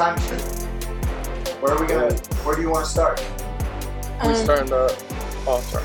[0.00, 0.18] time.
[1.60, 2.14] Where are we gonna?
[2.44, 3.22] Where do you want to start?
[4.24, 4.86] We're Um, starting the.
[5.46, 5.84] Oh, sorry.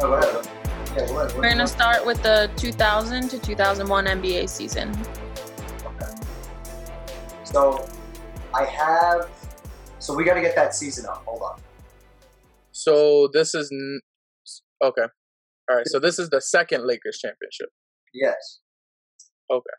[0.00, 0.48] Oh, go ahead.
[0.96, 1.36] Yeah, go ahead.
[1.36, 4.90] we're gonna start with the 2000 to 2001 NBA season.
[5.86, 6.12] Okay.
[7.44, 7.86] So,
[8.52, 9.30] I have.
[10.00, 11.22] So we got to get that season up.
[11.26, 11.60] Hold on.
[12.72, 14.00] So this is n-
[14.82, 15.06] okay.
[15.70, 15.86] All right.
[15.86, 17.68] So this is the second Lakers championship.
[18.12, 18.58] Yes.
[19.48, 19.76] Okay.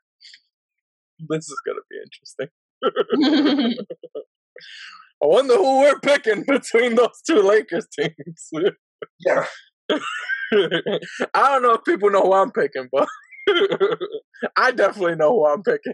[1.28, 2.48] This is gonna be interesting.
[5.24, 8.50] I wonder who we're picking between those two Lakers teams.
[9.26, 9.46] Yeah.
[9.92, 13.08] I don't know if people know who I'm picking, but
[14.58, 15.94] I definitely know who I'm picking.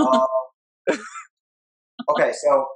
[0.00, 0.26] Um,
[2.10, 2.66] okay, so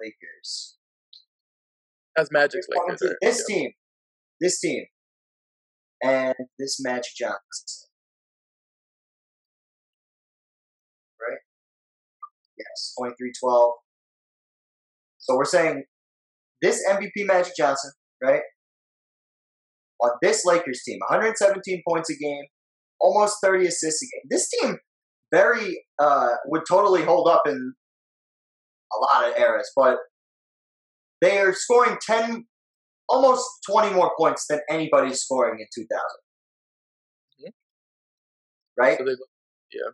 [0.00, 0.76] Lakers.
[2.16, 3.14] That's Magic's Lakers.
[3.20, 3.72] This team,
[4.40, 4.84] this team,
[6.02, 7.89] and this Magic Johnson.
[12.70, 13.72] Yes, 23 12.
[15.18, 15.84] So we're saying
[16.62, 18.42] this MVP Magic Johnson, right?
[20.02, 22.44] On this Lakers team, 117 points a game,
[23.00, 24.22] almost 30 assists a game.
[24.30, 24.78] This team
[25.32, 27.74] very uh, would totally hold up in
[28.92, 29.98] a lot of eras, but
[31.20, 32.46] they are scoring 10
[33.08, 36.00] almost 20 more points than anybody's scoring in 2000.
[37.40, 37.52] Mhm.
[38.78, 38.98] Right?
[38.98, 39.92] So they go-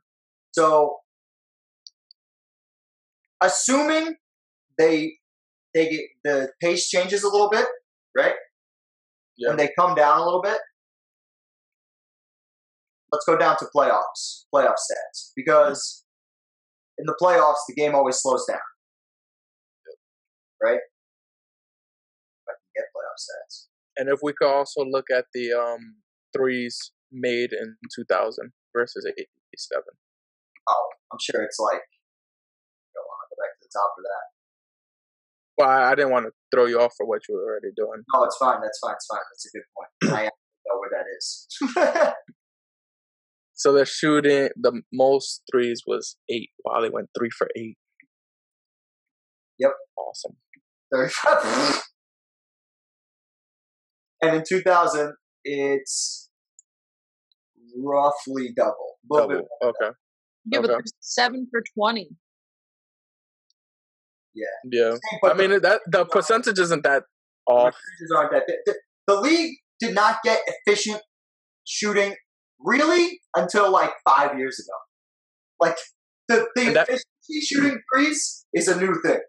[0.53, 0.99] So,
[3.43, 4.17] assuming
[4.79, 5.15] they
[5.75, 7.67] they get the pace changes a little bit,
[8.17, 8.35] right?
[9.37, 9.51] Yeah.
[9.51, 10.59] And they come down a little bit.
[13.13, 16.05] Let's go down to playoffs, playoff stats, because
[16.99, 18.59] in the playoffs the game always slows down,
[20.63, 20.81] right?
[22.41, 23.67] If I can get playoff stats.
[23.97, 25.97] And if we could also look at the um
[26.37, 29.83] threes made in 2000 versus 87.
[30.69, 31.81] Oh, I'm sure it's like.
[32.93, 34.25] Go on, go back to the top of that.
[35.59, 38.03] Well, I I didn't want to throw you off for what you were already doing.
[38.15, 38.61] No, it's fine.
[38.61, 38.95] That's fine.
[38.95, 39.21] It's fine.
[39.31, 39.91] That's a good point.
[40.19, 40.25] I
[40.67, 42.15] know where that is.
[43.59, 46.51] So they're shooting the most threes was eight.
[46.63, 47.79] Wow, they went three for eight.
[49.59, 49.71] Yep.
[49.97, 50.37] Awesome.
[50.93, 51.83] 35.
[54.23, 56.29] and in 2000, it's
[57.83, 58.99] roughly double.
[59.11, 59.49] A little Double.
[59.65, 59.95] Okay.
[60.53, 60.73] Yeah, but Okay.
[60.75, 62.11] there's seven for 20.
[64.65, 64.97] Yeah.
[65.23, 67.05] But I mean that the percentage isn't that
[67.47, 67.75] the off.
[67.75, 68.57] percentages aren't that big.
[68.67, 68.75] The,
[69.15, 71.01] the league did not get efficient
[71.65, 72.15] shooting
[72.61, 74.77] really until like five years ago.
[75.69, 75.77] Like
[76.29, 79.21] the, the that- efficiency shooting threes is a new thing.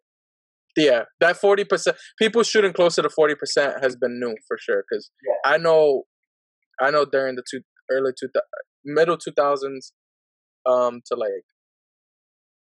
[0.75, 4.83] Yeah, that forty percent people shooting closer to forty percent has been new for sure.
[4.89, 5.53] Because Yeah.
[5.53, 6.03] I know,
[6.79, 8.27] I know during the two early two
[8.85, 9.91] middle two thousands,
[10.67, 11.45] um, to like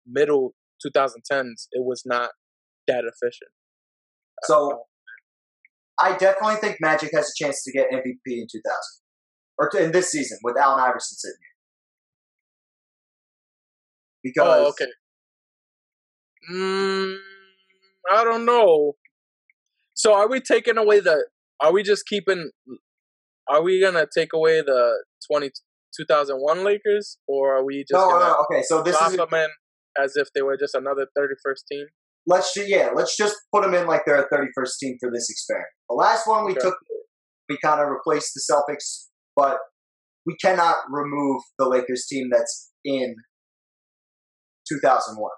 [0.06, 2.32] middle two thousand tens, it was not
[2.88, 3.52] that efficient.
[4.44, 4.84] So
[6.00, 8.64] I definitely think Magic has a chance to get MVP in 2000
[9.58, 11.38] or in this season with Allen Iverson sitting
[14.24, 14.32] here.
[14.32, 14.92] Because Oh, okay.
[16.52, 17.18] Mm,
[18.12, 18.96] I don't know.
[19.94, 21.26] So are we taking away the?
[21.60, 22.52] Are we just keeping?
[23.50, 25.50] Are we gonna take away the 20,
[25.96, 28.62] 2001 Lakers, or are we just no, gonna no, okay.
[28.64, 29.48] So this is them in
[30.02, 31.88] as if they were just another thirty first team?
[32.30, 35.30] let's ju- yeah, let's just put them in like they're a 31st team for this
[35.30, 35.70] experiment.
[35.90, 36.60] The last one we Okay.
[36.60, 36.76] took,
[37.48, 39.60] we kind of replaced the Celtics, but
[40.26, 43.16] we cannot remove the Lakers team that's in
[44.68, 45.32] 2001.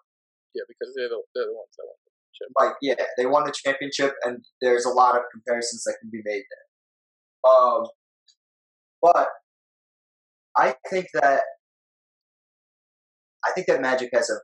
[0.56, 1.96] Yeah, because they're the they're the ones that won.
[2.06, 2.52] the championship.
[2.58, 6.22] like yeah, they won the championship, and there's a lot of comparisons that can be
[6.26, 7.53] made there.
[7.53, 7.84] Um,
[9.00, 9.28] but
[10.58, 11.41] I think that
[13.46, 14.40] I think that Magic has a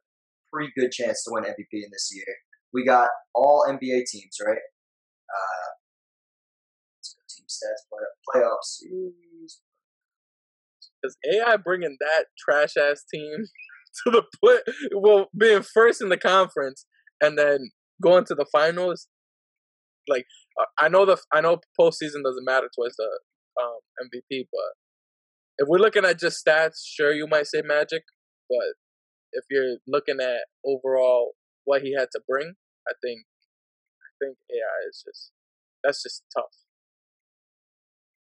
[0.55, 2.35] pretty good chance to win MVP in this year.
[2.73, 4.57] We got all NBA teams, right?
[4.57, 5.69] Uh,
[6.97, 8.81] let's go team stats, play, playoffs.
[11.03, 13.45] Is AI bringing that trash ass team
[14.03, 14.57] to the play?
[14.95, 16.85] Well, being first in the conference
[17.21, 17.71] and then
[18.01, 19.07] going to the finals.
[20.07, 20.25] Like
[20.79, 23.09] I know the I know postseason doesn't matter towards the
[23.61, 24.71] um, MVP, but
[25.57, 28.03] if we're looking at just stats, sure you might say Magic,
[28.49, 28.75] but
[29.35, 31.33] if you're looking at overall
[31.65, 32.53] what he had to bring,
[32.87, 33.21] I think
[34.01, 35.31] I think AI is just
[35.83, 36.55] that's just tough.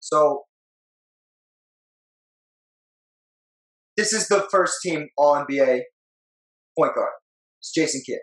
[0.01, 0.45] So
[3.97, 5.81] this is the first team All NBA
[6.79, 7.13] point guard.
[7.61, 8.21] It's Jason Kidd.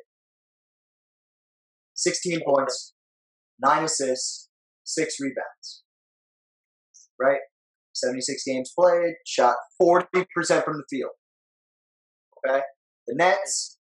[1.95, 2.93] 16 points,
[3.61, 4.49] 9 assists,
[4.83, 5.83] 6 rebounds.
[7.19, 7.39] Right?
[7.93, 10.05] 76 games played, shot 40%
[10.65, 11.11] from the field.
[12.45, 12.61] Okay,
[13.07, 13.77] the Nets,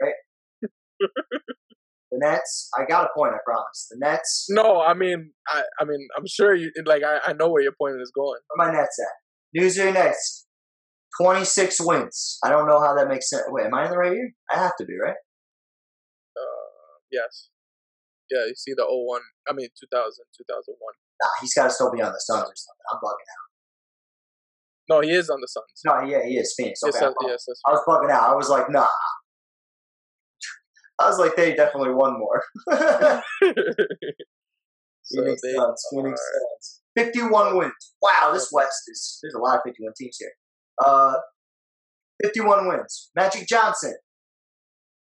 [0.00, 0.14] right?
[1.00, 2.70] the Nets.
[2.78, 3.34] I got a point.
[3.34, 3.88] I promise.
[3.90, 4.46] The Nets.
[4.50, 7.02] No, I mean, I, I mean, I'm sure you like.
[7.02, 8.40] I, I know where your point is going.
[8.48, 9.14] Where my Nets at?
[9.54, 10.46] New Jersey Nets.
[11.20, 12.38] 26 wins.
[12.44, 13.44] I don't know how that makes sense.
[13.48, 14.32] Wait, am I in the right year?
[14.52, 15.16] I have to be, right?
[16.36, 17.48] Uh, yes.
[18.30, 20.76] Yeah, you see the 01, I mean 2000, 2001.
[21.22, 22.86] Nah, he's got to still be on the Suns or something.
[22.92, 23.45] I'm bugging out.
[24.88, 25.66] No, he is on the Suns.
[25.84, 26.80] No, yeah, he is Phoenix.
[26.82, 28.30] Okay, Yes, I, uh, yes, I was bugging out.
[28.30, 28.86] I was like, nah.
[30.98, 32.42] I was like, they definitely won more.
[32.70, 33.22] so
[35.10, 35.82] Phoenix they Suns.
[35.92, 36.80] Phoenix Suns.
[36.96, 37.72] 51 wins.
[38.00, 40.32] Wow, this West is there's a lot of 51 teams here.
[40.82, 41.14] Uh,
[42.22, 43.10] 51 wins.
[43.14, 43.94] Magic Johnson.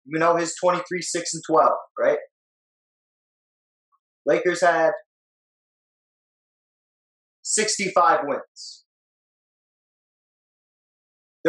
[0.06, 2.18] You know his 23, 6, and 12, right?
[4.26, 4.92] Lakers had
[7.44, 8.86] 65 wins.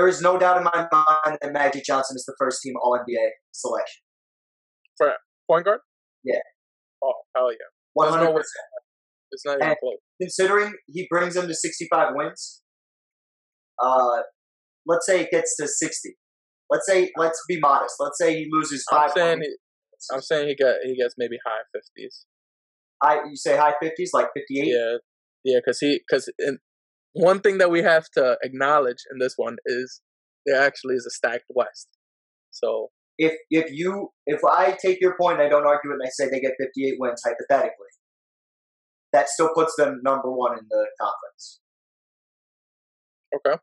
[0.01, 2.99] There is no doubt in my mind that Magic Johnson is the first team All
[2.99, 4.01] NBA selection.
[5.47, 5.81] point guard.
[6.25, 6.37] Yeah.
[7.05, 7.59] Oh hell yeah!
[7.99, 8.13] 100%.
[8.13, 8.43] There's no way.
[9.31, 9.99] It's not even And- close.
[10.23, 12.63] considering he brings them to 65 wins,
[13.83, 14.23] uh,
[14.87, 16.17] let's say it gets to 60.
[16.71, 17.97] Let's say, let's be modest.
[18.01, 19.11] Let's say he loses I'm five.
[19.15, 19.57] saying, he,
[20.15, 22.25] I'm saying he got he gets maybe high fifties.
[23.03, 24.67] high, you say high 50s, like 58?
[24.67, 24.97] Yeah,
[25.45, 26.31] yeah, because he because
[27.13, 30.01] one thing that we have to acknowledge in this one is
[30.47, 31.89] there actually is a stacked West.
[32.51, 36.03] So If if you if I take your point, point, I don't argue it, and
[36.05, 37.93] I say they get 58 wins hypothetically,
[39.13, 41.61] that still puts them number one in the conference.
[43.35, 43.57] okay,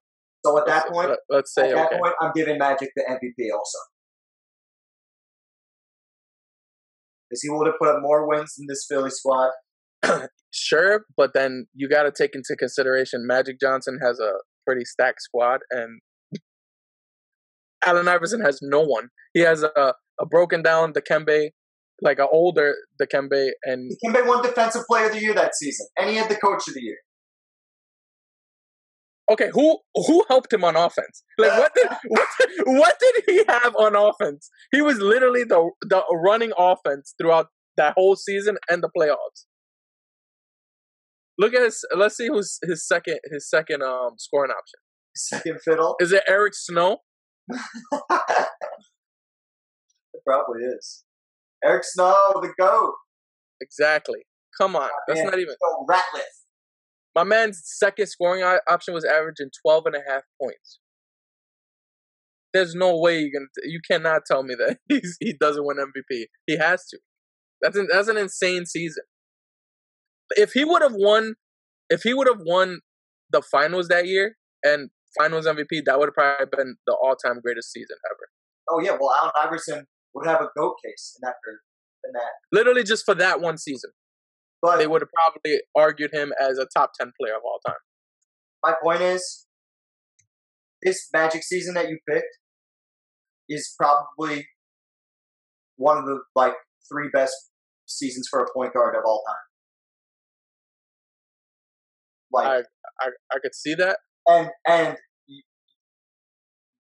[0.46, 2.00] So at that let's, point, let- let's say at that okay.
[2.00, 3.80] point, I'm giving Magic the MVP also.
[7.30, 9.52] Because he would have put up more wins than this Philly squad.
[10.54, 14.32] Sure, but then you got to take into consideration Magic Johnson has a
[14.66, 16.00] pretty stacked squad, and
[17.86, 19.10] Allen Iverson has no one.
[19.34, 21.50] He has a, a broken down Dikembe,
[22.02, 26.10] like an older Dikembe, and Dikembe won Defensive Player of the Year that season, and
[26.10, 26.98] he had the Coach of the Year.
[29.32, 31.24] okay, who who helped him on offense?
[31.38, 32.28] Like what did what,
[32.66, 34.50] what did he have on offense?
[34.72, 39.46] He was literally the the running offense throughout that whole season and the playoffs.
[41.40, 41.86] Look at his.
[41.96, 44.80] Let's see who's his second his second um scoring option.
[45.16, 45.96] Second fiddle.
[46.00, 46.98] Is it Eric Snow?
[47.50, 47.58] it
[50.26, 51.04] probably is.
[51.64, 52.94] Eric Snow, the GOAT.
[53.62, 54.20] Exactly.
[54.60, 55.56] Come on, that's Man, not even.
[55.62, 56.24] Go Ratliff.
[57.16, 60.80] My man's second scoring option was averaging 12 and a half points.
[62.54, 66.26] There's no way you can you cannot tell me that he's, he doesn't win MVP.
[66.46, 67.00] He has to.
[67.62, 69.04] That's an, that's an insane season.
[70.32, 71.36] If he would have won,
[71.90, 72.80] if he would have won
[73.32, 77.40] the finals that year and finals MVP, that would have probably been the all time
[77.42, 78.30] greatest season ever.
[78.70, 81.36] Oh yeah, well Allen Iverson would have a GOAT case in that
[82.04, 82.32] in that.
[82.52, 83.92] Literally just for that one season,
[84.62, 87.78] But they would have probably argued him as a top 10 player of all time.
[88.64, 89.46] my point is,
[90.82, 92.38] this Magic season that you picked
[93.50, 94.48] is probably
[95.78, 96.54] one of the like
[96.92, 97.34] three best
[97.86, 99.36] seasons for a point guard of all time.
[102.32, 102.66] Like
[103.02, 103.98] I I could see that.
[104.28, 104.98] and and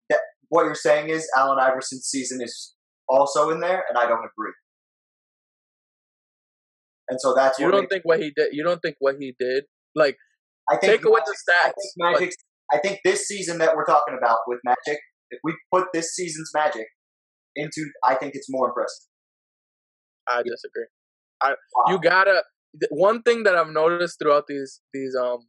[0.10, 0.20] that
[0.50, 2.74] what you're saying is Allen Iverson's season is
[3.10, 4.54] also in there, and I don't agree.
[7.10, 8.50] And so that's You don't think what he did.
[8.54, 9.66] You don't think what he did.
[9.96, 10.18] Like
[10.70, 11.64] I think take away Magic- the I stats.
[11.66, 12.34] think but- Magic.
[12.74, 14.98] I think this season that we're talking about with Magic,
[15.30, 16.88] if we put this season's Magic
[17.54, 19.08] into, I think it's more impressive.
[20.30, 20.86] I disagree.
[21.44, 21.56] Wow.
[21.90, 22.44] You gotta.
[22.90, 25.40] One thing that I've noticed throughout these these um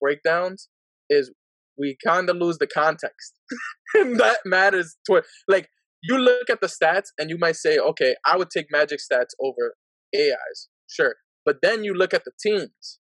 [0.00, 0.68] breakdowns
[1.08, 1.32] is
[1.78, 3.34] we kind of lose the context,
[3.94, 4.96] and that matters.
[5.06, 5.68] To like
[6.02, 9.34] you look at the stats and you might say, okay, I would take Magic stats
[9.40, 9.74] over
[10.14, 12.98] AI's, sure, but then you look at the teams,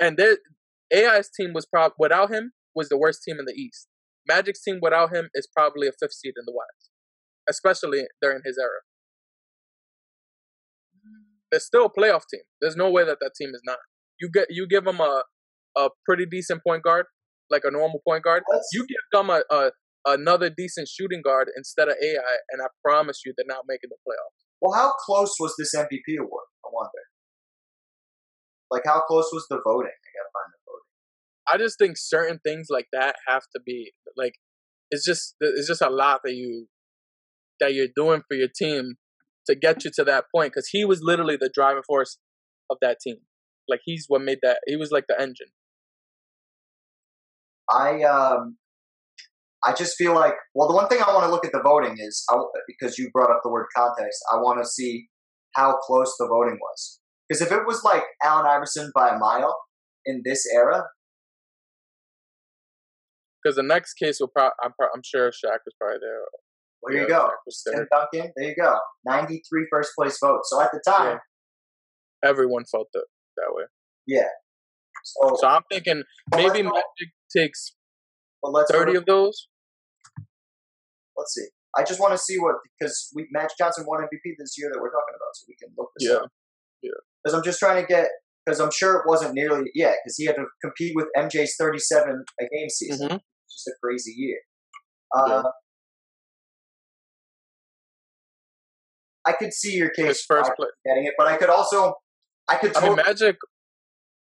[0.00, 0.38] and there
[0.94, 1.66] AI's team was
[1.98, 3.88] without him was the worst team in the East.
[4.28, 6.90] Magic's team without him is probably a fifth seed in the West,
[7.48, 8.80] especially during his era.
[11.56, 12.42] They're still a playoff team.
[12.60, 13.78] There's no way that that team is not.
[14.20, 15.22] You get you give them a
[15.76, 17.06] a pretty decent point guard,
[17.50, 18.42] like a normal point guard.
[18.52, 19.70] Let's- You give them a, a
[20.06, 23.96] another decent shooting guard instead of AI, and I promise you, they're not making the
[24.06, 24.44] playoffs.
[24.60, 26.44] well, how close was this MVP award?
[26.64, 27.02] I wonder.
[28.70, 29.90] Like, how close was the voting?
[29.90, 30.86] I gotta find the voting.
[31.48, 34.34] I just think certain things like that have to be like
[34.90, 36.68] it's just it's just a lot that you
[37.60, 38.94] that you're doing for your team
[39.46, 42.18] to get you to that point because he was literally the driving force
[42.70, 43.16] of that team.
[43.68, 44.60] Like he's what made that.
[44.66, 45.48] He was like the engine.
[47.68, 48.56] I um,
[49.64, 51.96] I just feel like well, the one thing I want to look at the voting
[51.98, 52.36] is I,
[52.66, 54.18] because you brought up the word context.
[54.32, 55.08] I want to see
[55.54, 57.00] how close the voting was.
[57.28, 59.56] Because if it was like Allen Iverson by a mile
[60.04, 60.84] in this era,
[63.46, 66.18] Because the next case will probably, I'm, pro- I'm sure Shaq was probably there.
[66.82, 67.30] Well, here you go.
[67.66, 67.74] There.
[67.74, 68.76] Tim Duncan, there you go.
[69.06, 70.48] 93 first place votes.
[70.50, 71.18] So at the time,
[72.24, 73.04] Everyone felt that
[73.36, 73.64] that way.
[74.06, 74.28] yeah.
[75.04, 76.02] So, So I'm thinking
[76.34, 77.74] maybe Magic takes
[78.42, 79.48] but let's 30 of those.
[81.16, 81.46] let's see.
[81.76, 84.80] I just want to see what because we Magic Johnson won MVP this year that
[84.80, 86.16] we're talking about, so we can look this Yeah.
[86.18, 86.30] up.
[87.22, 88.08] Because I'm just trying to get
[88.44, 92.24] because I'm sure it wasn't nearly yeah because he had to compete with MJ's 37
[92.40, 93.08] a game season.
[93.08, 93.20] Mhm.
[93.50, 94.38] Just a crazy year.
[95.14, 95.42] Uh, Yeah.
[99.26, 100.50] I could see your case first
[100.86, 101.94] getting it, but I could also
[102.48, 103.36] I could I mean, Magic,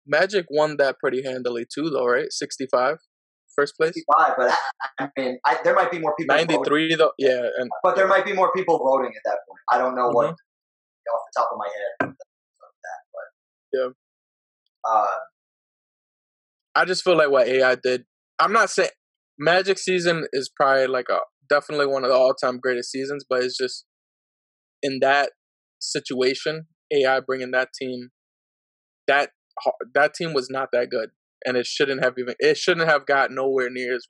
[0.07, 2.33] Magic won that pretty handily too, though, right?
[2.33, 2.97] 65,
[3.55, 3.93] first place.
[4.17, 4.51] buy, but
[4.99, 6.35] I, I mean I, there might be more people.
[6.35, 9.61] voting, 93 though, yeah, and but there might be more people voting at that point.
[9.71, 10.33] I don't know what Mhm.
[10.33, 12.15] off the top of my head.
[12.17, 13.89] That, but Yeah.
[14.85, 15.07] Uh,
[16.75, 18.05] I just feel like what AI did.
[18.39, 18.91] I'm not saying
[19.39, 21.19] Magic season is probably like a
[21.51, 23.85] definitely one of the all time greatest seasons, but it's just
[24.83, 25.31] in that
[25.81, 28.09] situation, AI bringing that team,
[29.07, 29.31] that
[29.95, 31.11] that team was not that good,
[31.45, 34.07] and it shouldn't have even it shouldn't have got nowhere near as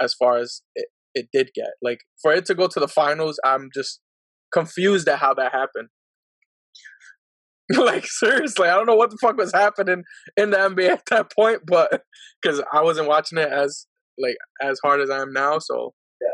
[0.00, 1.70] as far as it, it did get.
[1.82, 4.00] Like for it to go to the finals, I'm just
[4.52, 5.88] confused at how that happened.
[7.76, 10.04] like seriously, I don't know what the fuck was happening
[10.36, 12.02] in the NBA at that point, but
[12.40, 13.86] because I wasn't watching it as
[14.18, 16.28] like as hard as I am now, so Yeah.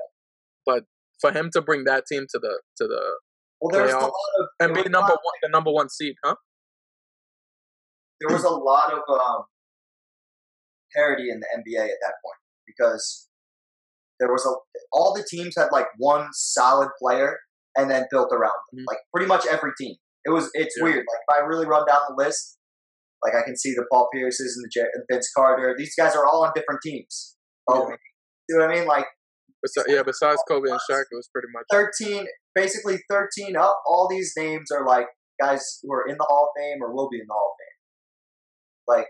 [0.67, 0.85] But
[1.21, 3.19] for him to bring that team to the to the
[3.63, 6.35] well, there was a lot of and be number one, the number one seed, huh?
[8.21, 9.45] there was a lot of um,
[10.95, 13.29] parity in the NBA at that point because
[14.21, 14.53] there was a
[14.93, 17.39] all the teams had like one solid player
[17.77, 18.81] and then built around them.
[18.83, 18.85] Mhm.
[18.87, 19.97] Like pretty much every team.
[20.25, 20.85] It was it's Yeah.
[20.85, 20.97] weird.
[20.99, 22.59] Like if I really run down the list,
[23.25, 25.75] like I can see the Paul Pierces and the and Vince Carter.
[25.77, 27.37] These guys are all on different teams.
[27.69, 27.97] Oh, Yeah.
[28.49, 28.87] you know what I mean?
[28.87, 29.07] Like
[29.65, 33.81] Besi- yeah, besides Kobe and Shaq, it was pretty much 13, basically 13 up.
[33.87, 35.07] All these names are like
[35.41, 37.59] guys who are in the Hall of Fame or will be in the Hall of
[37.59, 38.97] Fame.
[38.97, 39.07] Like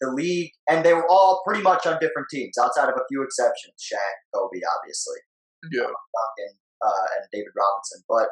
[0.00, 3.22] the league, and they were all pretty much on different teams, outside of a few
[3.22, 3.74] exceptions.
[3.78, 5.18] Shaq, Kobe, obviously,
[5.70, 5.82] yeah.
[5.82, 8.02] Duncan, uh, and David Robinson.
[8.08, 8.28] But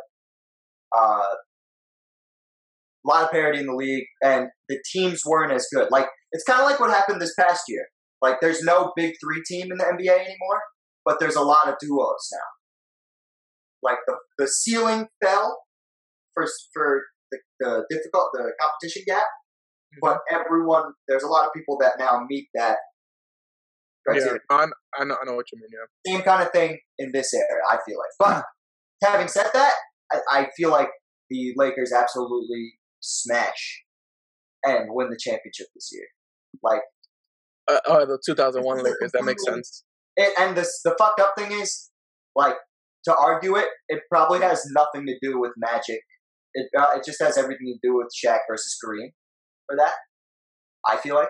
[0.96, 1.34] uh,
[3.04, 5.88] a lot of parity in the league, and the teams weren't as good.
[5.90, 7.86] Like it's kind of like what happened this past year.
[8.20, 10.60] Like there's no big three team in the NBA anymore,
[11.04, 12.48] but there's a lot of duos now.
[13.82, 15.58] Like the the ceiling fell
[16.34, 19.24] for for the, the difficult the competition gap,
[20.00, 22.76] but everyone there's a lot of people that now meet that
[24.08, 24.36] Yeah.
[24.50, 24.66] I,
[24.96, 25.70] I know, I know what you mean.
[25.72, 28.10] Yeah, Same kind of thing in this area, I feel like.
[28.18, 28.44] But
[29.04, 29.72] having said that,
[30.12, 30.88] I, I feel like
[31.28, 33.82] the Lakers absolutely smash
[34.64, 36.06] and win the championship this year.
[36.62, 36.82] Like,
[37.68, 39.12] uh, oh, the 2001 Lakers.
[39.12, 39.84] That makes sense.
[40.20, 41.90] It, and this the fucked up thing is,
[42.36, 42.54] like,
[43.04, 46.00] to argue it, it probably has nothing to do with Magic.
[46.54, 49.10] It uh, it just has everything to do with Shaq versus Kareem.
[49.68, 49.94] For that,
[50.88, 51.28] I feel like,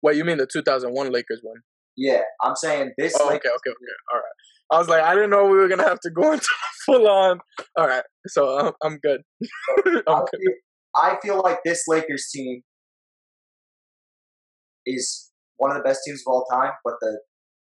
[0.00, 1.56] What you mean the 2001 Lakers one?
[1.96, 3.14] yeah, I'm saying this.
[3.18, 3.96] Oh, okay, Lakers okay, okay.
[4.12, 4.24] All right.
[4.72, 6.46] I was like, I didn't know we were gonna have to go into
[6.86, 7.40] full on.
[7.76, 9.20] All right, so I'm, I'm good.
[9.86, 10.40] I I'm good.
[10.40, 10.54] feel,
[10.96, 12.62] I feel like this Lakers team
[14.86, 17.20] is one of the best teams of all time, but the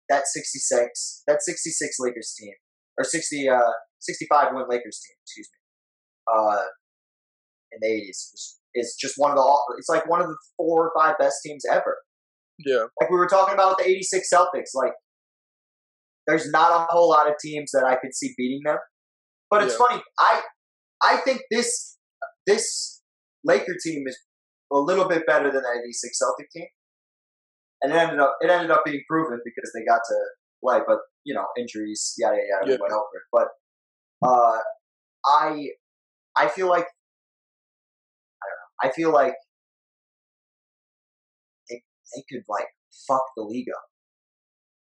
[0.10, 2.54] that 66 that 66 Lakers team
[2.98, 3.60] or 60 uh
[4.00, 5.60] 65 win Lakers team, excuse me.
[6.36, 6.64] Uh
[7.72, 10.88] in the 80s is, is just one of the it's like one of the four
[10.88, 11.98] or five best teams ever.
[12.66, 14.94] Yeah, Like we were talking about the 86 Celtics, like
[16.26, 18.78] there's not a whole lot of teams that I could see beating them.
[19.50, 19.86] But it's Yeah.
[19.88, 20.04] funny.
[20.20, 20.42] I
[21.04, 21.98] I think this
[22.46, 23.02] this
[23.44, 24.18] Laker team is
[24.72, 26.68] a little bit better than the 86 Celtic team.
[27.82, 30.16] And it ended up it ended up being proven because they got to
[30.64, 32.78] play, but you know, injuries, yada yada yada Yeah.
[32.82, 33.06] went over.
[33.14, 33.24] it.
[33.32, 33.48] But
[34.28, 34.60] uh
[35.26, 35.68] I
[36.36, 36.86] I feel like
[38.42, 38.90] I don't know.
[38.90, 39.36] I feel like
[41.70, 41.82] they
[42.16, 42.68] they could like
[43.08, 43.84] fuck the league up.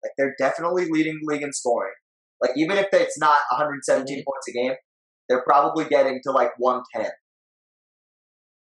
[0.03, 1.93] Like they're definitely leading the league in scoring.
[2.41, 4.73] Like even if it's not 117 points a game,
[5.27, 7.11] they're probably getting to like 110.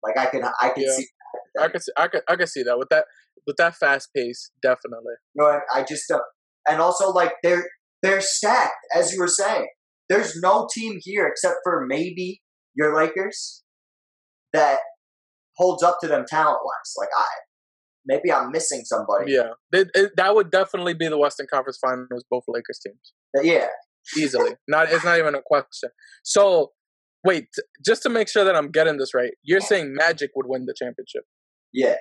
[0.03, 0.91] Like I can I can Yeah.
[0.97, 1.07] see.
[1.61, 3.05] I could, see, I could, I could see that with that,
[3.47, 5.15] with that fast pace, definitely.
[5.35, 6.19] You know, I, I just uh,
[6.69, 7.65] and also like they're
[8.03, 9.67] they're stacked as you were saying.
[10.11, 12.43] There's no team here except for maybe
[12.75, 13.63] your Lakers
[14.53, 14.79] that
[15.57, 16.93] holds up to them talent wise.
[16.99, 17.25] Like I,
[18.07, 19.33] maybe I'm missing somebody.
[19.33, 23.13] Yeah, it, it, that would definitely be the Western Conference Finals, both Lakers teams,
[23.43, 23.69] Yeah.
[24.17, 24.53] easily.
[24.69, 25.89] not it's not even a question.
[26.23, 26.73] So,
[27.25, 27.47] wait,
[27.85, 30.75] just to make sure that I'm getting this right, you're saying Magic would win the
[30.77, 31.23] championship
[31.73, 31.97] Yeah.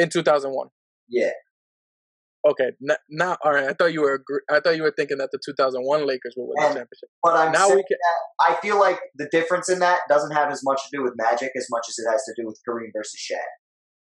[0.00, 0.68] In 2001?
[1.08, 1.30] Yeah.
[2.48, 3.68] Okay, n- now all right.
[3.68, 6.46] I thought you were agree- I thought you were thinking that the 2001 Lakers would
[6.48, 7.10] win the championship.
[7.22, 7.98] But I'm Now we can.
[8.40, 11.50] I feel like the difference in that doesn't have as much to do with Magic
[11.54, 13.44] as much as it has to do with Kareem versus Shaq.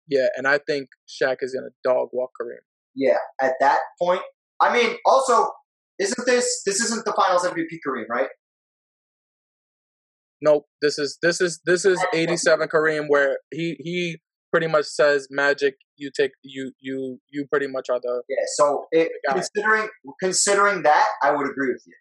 [0.09, 2.65] Yeah, and I think Shaq is gonna dog walk Kareem.
[2.97, 4.23] Yeah, at that point,
[4.61, 5.51] I mean, also,
[6.01, 8.29] isn't this this isn't the Finals MVP Kareem, right?
[10.43, 10.65] Nope.
[10.83, 14.19] This is this is this is 87 Kareem where he he
[14.57, 15.75] pretty much says Magic.
[15.97, 18.37] You take you you you pretty much are the Yeah.
[18.57, 19.89] So it, considering
[20.23, 21.95] considering that, I would agree with you.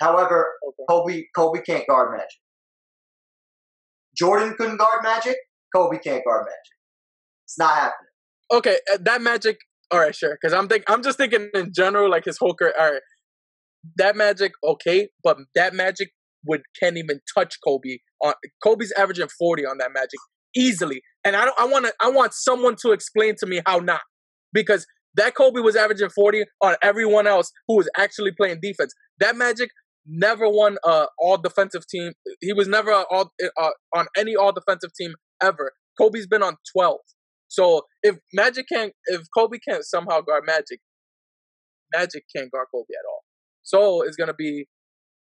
[0.00, 0.84] However, okay.
[0.88, 2.40] Kobe Kobe can't guard Magic.
[4.16, 5.36] Jordan couldn't guard Magic.
[5.74, 6.74] Kobe can't guard Magic.
[7.46, 8.10] It's not happening.
[8.52, 9.58] okay uh, that Magic.
[9.92, 10.36] All right, sure.
[10.40, 12.74] Because I'm think I'm just thinking in general, like his whole career.
[12.80, 13.02] All right,
[13.96, 16.10] that Magic, okay, but that Magic
[16.44, 17.98] would can't even touch Kobe.
[18.24, 20.18] On Kobe's averaging 40 on that Magic
[20.56, 21.58] easily, and I don't.
[21.58, 21.92] I want to.
[22.00, 24.00] I want someone to explain to me how not
[24.52, 28.92] because that Kobe was averaging 40 on everyone else who was actually playing defense.
[29.20, 29.70] That Magic
[30.06, 32.12] never won uh all defensive team.
[32.40, 35.72] He was never all uh, on any all defensive team ever.
[35.98, 36.98] Kobe's been on 12.
[37.48, 40.80] So if Magic can't, if Kobe can't somehow guard Magic,
[41.94, 43.22] Magic can't guard Kobe at all.
[43.62, 44.66] So it's gonna be,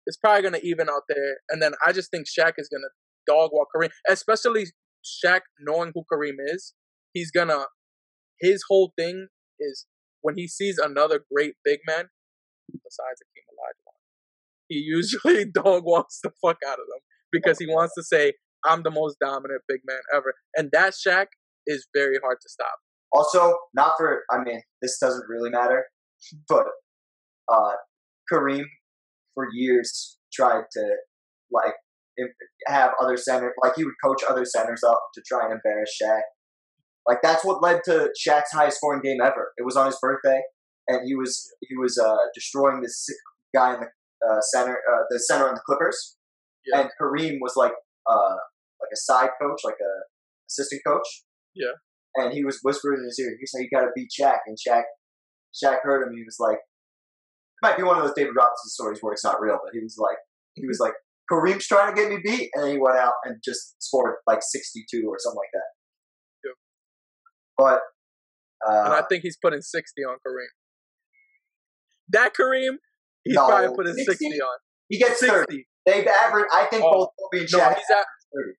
[0.06, 1.36] it's probably gonna even out there.
[1.50, 2.88] And then I just think Shaq is gonna
[3.26, 4.66] dog walk Kareem, especially
[5.06, 6.74] Shaq knowing who Kareem is.
[7.12, 7.66] He's gonna,
[8.40, 9.28] his whole thing
[9.60, 9.86] is
[10.20, 12.08] when he sees another great big man,
[12.72, 13.20] besides
[14.68, 17.00] he usually dog walks the fuck out of them
[17.32, 21.26] because he wants to say, "I'm the most dominant big man ever," and that Shaq
[21.66, 22.78] is very hard to stop.
[23.12, 25.84] Also, not for I mean, this doesn't really matter,
[26.48, 26.66] but
[27.52, 27.72] uh,
[28.32, 28.64] Kareem
[29.34, 30.96] for years tried to
[31.52, 31.74] like
[32.66, 36.20] have other center like he would coach other centers up to try and embarrass Shaq.
[37.06, 39.52] Like that's what led to Shaq's highest scoring game ever.
[39.58, 40.40] It was on his birthday,
[40.88, 43.16] and he was he was uh, destroying this sick
[43.54, 43.86] guy in the
[44.28, 46.16] uh, center, uh, the center on the Clippers,
[46.66, 46.80] Yeah.
[46.80, 47.72] and Kareem was like
[48.10, 48.34] uh,
[48.80, 49.92] like a side coach, like a
[50.50, 51.06] assistant coach.
[51.54, 51.72] Yeah.
[52.16, 54.56] And he was whispering in his ear, "Here's how you got to beat Shaq." And
[54.56, 54.82] Shaq,
[55.54, 56.14] Shaq heard him.
[56.16, 59.40] He was like, it might be one of those David Robinson stories where it's not
[59.40, 60.16] real, but he was like,
[60.54, 60.92] he was like,
[61.30, 65.04] Kareem's trying to get me beat, and he went out and just scored like 62
[65.08, 65.70] or something like that.
[66.44, 66.54] Yep.
[67.58, 67.80] But
[68.68, 70.46] uh, and I think he's putting 60 on Kareem.
[72.10, 72.76] That Kareem,
[73.24, 74.26] he's No, probably putting 60, 60?
[74.40, 74.58] on.
[74.88, 75.36] he gets 30.
[75.38, 75.66] 60.
[75.86, 76.48] They've averaged.
[76.52, 78.06] I think Oh, both Kobe and No, he's at.
[78.34, 78.52] 30.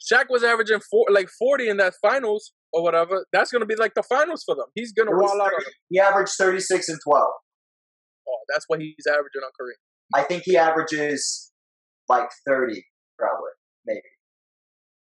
[0.00, 3.26] Shaq was averaging four, like 40 in that finals or whatever.
[3.32, 4.66] That's going to be like the finals for them.
[4.74, 5.72] He's going to It was wall out on 30 them.
[5.90, 7.24] He averaged 36 and 12.
[8.28, 9.78] Oh, that's what he's averaging on Kareem.
[10.14, 11.50] I think he averages
[12.08, 12.84] like 30,
[13.18, 13.50] probably,
[13.86, 14.00] maybe.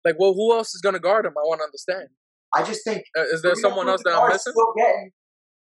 [0.04, 1.32] Like, well, who else is going to guard him?
[1.36, 2.08] I want to understand.
[2.54, 4.52] I just think Uh, is there someone else that I'm missing?
[4.52, 5.10] Still getting,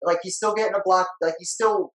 [0.04, 1.08] like he's still getting a block.
[1.22, 1.92] Like he's still,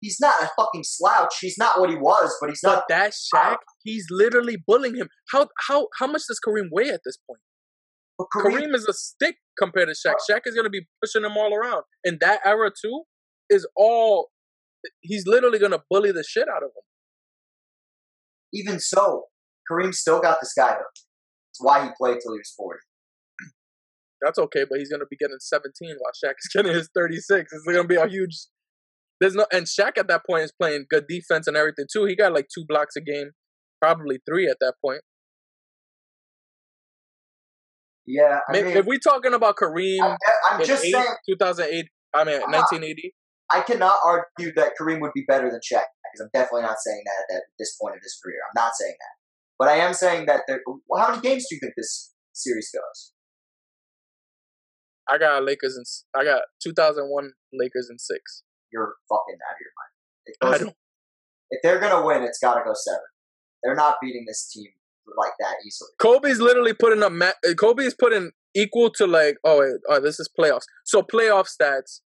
[0.00, 1.34] he's not a fucking slouch.
[1.40, 2.84] He's not what he was, but he's But not.
[2.88, 5.08] that Shaq, he's literally bullying him.
[5.30, 7.40] How how how much does Kareem weigh at this point?
[8.16, 10.14] But Kareem, Kareem is a stick compared to Shaq.
[10.30, 11.82] Shaq is going to be pushing him all around.
[12.04, 13.02] In that era too,
[13.50, 14.28] is all
[15.02, 16.82] he's literally going to bully the shit out of him.
[18.54, 19.24] Even so,
[19.70, 20.94] Kareem still got the sky hook.
[20.94, 22.78] That's why he played till he was 40.
[24.22, 27.52] That's okay, but he's going to be getting 17 while Shaq is getting his 36.
[27.52, 28.46] It's going to be a huge.
[29.20, 32.04] There's no and Shaq at that point is playing good defense and everything too.
[32.06, 33.30] He got like two blocks a game,
[33.80, 35.00] probably three at that point.
[38.06, 40.16] Yeah, I mean, if we're talking about Kareem I,
[40.50, 43.14] I'm in just eight- saying, 2008, I mean Uh, 1980.
[43.52, 47.02] I cannot argue that Kareem would be better than Shaq because I'm definitely not saying
[47.04, 48.38] that at this point of his career.
[48.46, 49.14] I'm not saying that,
[49.58, 50.42] but I am saying that.
[50.46, 50.60] There,
[50.96, 53.12] how many games do you think this series goes?
[55.08, 58.42] I got Lakers and I got 2001 Lakers in six.
[58.72, 59.92] You're fucking out of your mind.
[60.26, 60.76] It I don't.
[61.50, 63.00] if they're gonna win, it's got to go seven.
[63.62, 64.68] They're not beating this team
[65.18, 65.90] like that easily.
[66.00, 67.12] Kobe's literally putting up.
[67.12, 69.36] Ma- uh, Kobe's putting equal to like.
[69.44, 70.64] Oh wait, oh this is playoffs.
[70.84, 72.00] So playoff stats.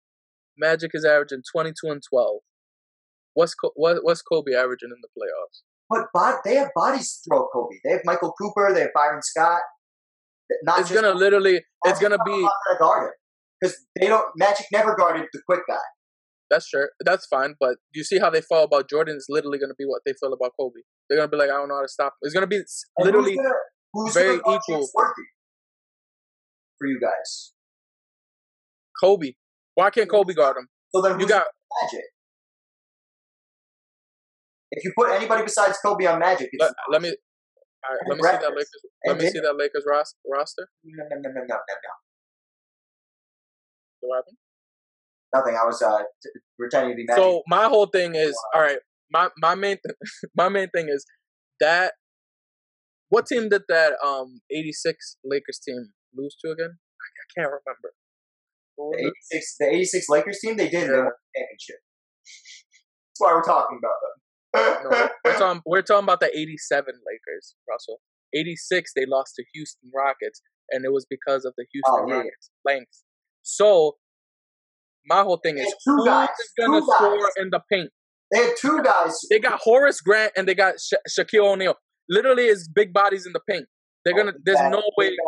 [0.57, 2.37] Magic is averaging 22 and 12.
[3.35, 5.63] What's what, what's Kobe averaging in the playoffs?
[5.91, 7.77] But bod- they have bodies to throw Kobe.
[7.85, 8.73] They have Michael Cooper.
[8.73, 9.61] They have Byron Scott.
[10.63, 11.63] Not It's gonna literally.
[11.85, 12.47] Oh, it's gonna be.
[12.79, 13.11] guard him
[13.61, 14.25] because they don't.
[14.37, 15.77] Magic never guarded the quick guy.
[16.51, 16.91] That's sure.
[17.05, 17.55] That's fine.
[17.59, 20.33] But you see how they felt about Jordan is literally gonna be what they feel
[20.33, 20.81] about Kobe.
[21.09, 22.13] They're gonna be like, I don't know how to stop.
[22.15, 22.19] Him.
[22.23, 22.61] It's gonna be
[22.99, 23.33] literally.
[23.33, 23.55] who's gonna,
[23.93, 24.89] who's very gonna equal.
[26.79, 27.53] For you guys?
[29.03, 29.33] Kobe.
[29.75, 30.69] Why can't Kobe guard him?
[30.95, 31.47] So then You got
[31.83, 32.05] Magic?
[34.77, 38.17] If you put anybody besides Kobe on Magic, it's let, let me all right, let
[38.17, 38.51] me see that.
[38.51, 40.69] Lakers let me see that Lakers ros- roster.
[40.85, 41.59] no, no, no, no, no, no.
[44.01, 44.37] What happened?
[45.35, 45.57] Nothing.
[45.61, 47.23] I was uh, t- pretending to be Magic.
[47.23, 48.79] So my whole thing is all right.
[49.11, 49.97] My my main th-
[50.37, 51.05] my main thing is
[51.61, 51.93] that
[53.09, 56.73] what team did that um '86 Lakers team lose to again?
[56.73, 57.95] I, I can't remember.
[58.77, 60.89] The 86, the 86 Lakers team, they did.
[60.91, 60.97] Yeah.
[60.97, 61.79] won the championship.
[63.07, 64.24] That's why we're talking about them.
[64.55, 68.01] No, we're talking we're talking about the '87 Lakers, Russell.
[68.35, 72.15] '86 they lost to Houston Rockets, and it was because of the Houston Oh, yeah.
[72.17, 73.03] Rockets length.
[73.43, 73.97] So
[75.07, 76.89] my whole thing is It's two who guys, is gonna guys.
[76.97, 77.91] score in the paint?
[78.33, 79.19] they had two guys.
[79.31, 81.75] They got Horace Grant and they got Sha- Shaquille O'Neal.
[82.09, 83.67] Literally, is big bodies in the paint.
[84.05, 84.33] They're oh, gonna.
[84.45, 85.19] There's Big no way big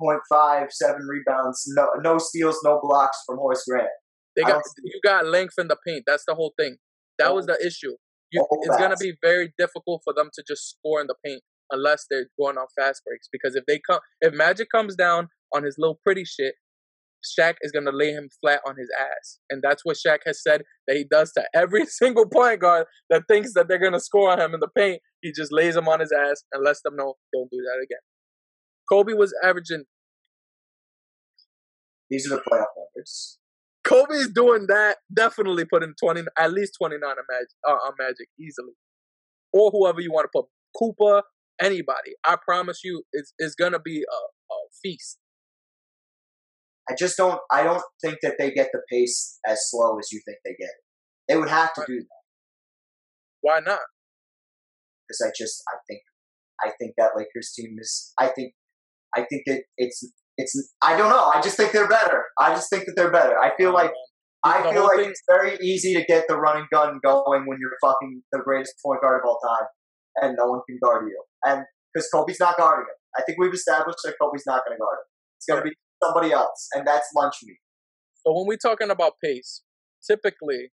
[0.00, 3.88] bad 8.5, 7 rebounds, no no steals, no blocks from Horace Grant.
[4.34, 4.62] they got.
[4.82, 6.04] You got length in the paint.
[6.06, 6.76] That's the whole thing.
[7.18, 7.34] That oh.
[7.34, 7.94] was the issue.
[8.32, 12.06] You, it's gonna be very difficult for them to just score in the paint unless
[12.10, 13.28] they're going on fast breaks.
[13.30, 16.54] Because if they come, if Magic comes down on his little pretty shit,
[17.24, 20.62] Shaq is gonna lay him flat on his ass, and that's what Shaq has said
[20.86, 24.40] that he does to every single point guard that thinks that they're gonna score on
[24.40, 25.02] him in the paint.
[25.22, 28.02] He just lays him on his ass and lets them know don't do that again.
[28.88, 29.84] Kobe was averaging.
[32.10, 33.38] These are the playoff numbers.
[33.86, 34.98] Kobe's doing that.
[35.14, 38.72] Definitely putting twenty, at least twenty nine on Magic, uh, on Magic easily,
[39.52, 40.46] or whoever you want to put.
[40.78, 41.22] Cooper,
[41.60, 42.12] anybody.
[42.24, 45.18] I promise you, it's it's gonna be a, a feast.
[46.90, 47.40] I just don't.
[47.52, 50.66] I don't think that they get the pace as slow as you think they get
[50.68, 50.82] it.
[51.28, 52.22] They would have to do that
[53.40, 53.80] Why not?
[55.08, 55.62] because I just.
[55.68, 56.00] I think.
[56.64, 58.12] I think that Lakers team is.
[58.18, 58.54] I think.
[59.16, 60.04] I think that it's.
[60.38, 60.74] It's.
[60.82, 61.30] I don't know.
[61.34, 62.24] I just think they're better.
[62.38, 63.38] I just think that they're better.
[63.38, 63.92] I feel like.
[64.44, 67.76] I feel like thing- it's very easy to get the running gun going when you're
[67.82, 69.66] fucking the greatest point guard of all time,
[70.22, 71.20] and no one can guard you.
[71.44, 74.80] And because Kobe's not guarding him, I think we've established that Kobe's not going to
[74.80, 75.06] guard him.
[75.38, 77.58] It's going to be somebody else, and that's lunch meat.
[78.24, 79.62] So when we're talking about pace,
[80.06, 80.70] typically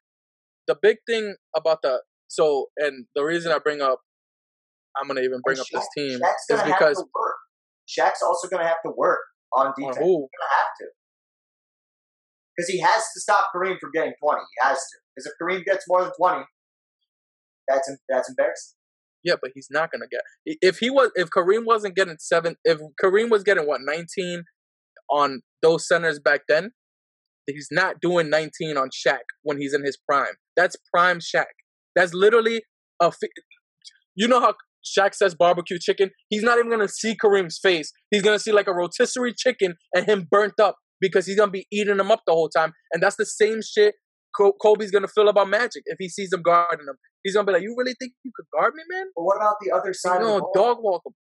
[0.67, 4.01] the big thing about the so and the reason I bring up
[4.97, 7.05] I'm gonna even bring And up this team is because.
[7.89, 9.21] Shaq's also going to have to work
[9.53, 9.97] on defense.
[9.97, 10.29] who?
[10.29, 10.87] He's going to have to.
[12.57, 14.41] Because he has to stop Kareem from getting 20.
[14.41, 14.99] He has to.
[15.15, 16.45] Because if Kareem gets more than 20,
[17.69, 18.75] that's that's embarrassing.
[19.25, 22.79] Yeah, but he's not gonna get if he was if Kareem wasn't getting seven if
[23.03, 24.45] Kareem was getting what 19
[25.11, 26.71] on those centers back then,
[27.47, 30.35] he's not doing 19 on Shaq when he's in his prime.
[30.57, 31.47] That's prime Shaq.
[31.95, 32.63] That's literally
[33.01, 33.13] a
[34.15, 34.55] you know how
[34.85, 36.11] Shaq says barbecue chicken?
[36.29, 37.93] He's not even gonna see Kareem's face.
[38.11, 41.67] He's gonna see like a rotisserie chicken and him burnt up because he's gonna be
[41.73, 42.73] eating them up the whole time.
[42.93, 43.95] And that's the same shit
[44.37, 46.97] Ko- Kobe's gonna feel about Magic if he sees him guarding him.
[47.23, 49.57] He's gonna be like, "You really think you could guard me, man?" But what about
[49.61, 51.15] the other side No, dog walk him.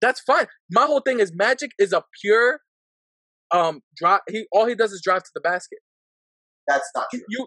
[0.00, 0.48] That's fine.
[0.70, 2.60] My whole thing is Magic is a pure
[3.52, 4.20] um drive.
[4.28, 5.78] He all he does is drive to the basket.
[6.66, 7.20] That's not true.
[7.28, 7.46] You,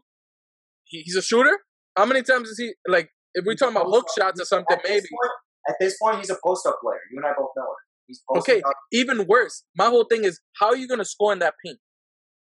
[0.85, 1.59] he, he's a shooter.
[1.97, 3.09] How many times is he like?
[3.35, 5.07] If we're talking about hook shots or something, At maybe.
[5.11, 5.31] point-
[5.67, 6.99] at this point, he's a post-up player.
[7.11, 7.77] You and I both know it.
[8.07, 8.73] He's Okay, up.
[8.91, 9.63] even worse.
[9.75, 11.79] My whole thing is how are you gonna score in that paint?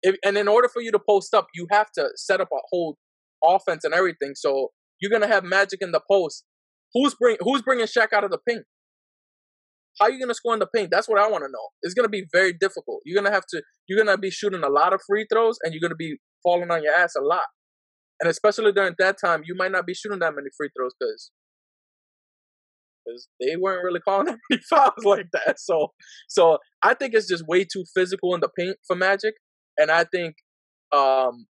[0.02, 2.58] If, and in order for you to post up, you have to set up a
[2.70, 2.98] whole
[3.42, 4.34] offense and everything.
[4.34, 6.44] So you're gonna have Magic in the post.
[6.94, 8.64] Who's bring Who's bringing Shaq out of the paint?
[9.98, 10.90] How are you gonna score in the paint?
[10.90, 11.68] That's what I want to know.
[11.82, 13.00] It's gonna be very difficult.
[13.04, 13.62] You're gonna have to.
[13.88, 16.82] You're gonna be shooting a lot of free throws, and you're gonna be falling on
[16.82, 17.46] your ass a lot.
[18.20, 21.30] And especially during that time, you might not be shooting that many free throws because
[23.06, 25.58] because they weren't really calling that many fouls like that.
[25.58, 25.88] So
[26.28, 29.34] so I think it's just way too physical in the paint for Magic,
[29.76, 30.34] and I think,
[30.92, 31.46] um,